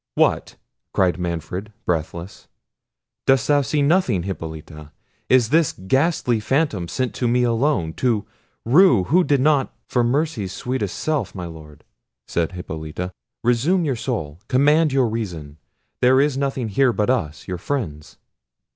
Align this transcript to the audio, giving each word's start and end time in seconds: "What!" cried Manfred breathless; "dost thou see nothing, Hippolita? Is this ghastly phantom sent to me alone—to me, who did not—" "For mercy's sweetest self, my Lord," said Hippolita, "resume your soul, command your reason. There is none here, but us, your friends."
"What!" 0.15 0.55
cried 0.95 1.19
Manfred 1.19 1.71
breathless; 1.85 2.47
"dost 3.27 3.47
thou 3.47 3.61
see 3.61 3.83
nothing, 3.83 4.23
Hippolita? 4.23 4.91
Is 5.29 5.49
this 5.49 5.73
ghastly 5.73 6.39
phantom 6.39 6.87
sent 6.87 7.13
to 7.13 7.27
me 7.27 7.43
alone—to 7.43 8.25
me, 8.65 9.03
who 9.03 9.23
did 9.23 9.41
not—" 9.41 9.71
"For 9.87 10.03
mercy's 10.03 10.53
sweetest 10.53 10.97
self, 10.97 11.35
my 11.35 11.45
Lord," 11.45 11.83
said 12.27 12.53
Hippolita, 12.53 13.11
"resume 13.43 13.85
your 13.85 13.95
soul, 13.95 14.39
command 14.47 14.91
your 14.91 15.07
reason. 15.07 15.59
There 16.01 16.19
is 16.19 16.35
none 16.35 16.51
here, 16.69 16.91
but 16.93 17.11
us, 17.11 17.47
your 17.47 17.59
friends." 17.59 18.17